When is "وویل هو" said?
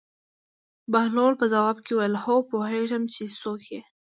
1.93-2.35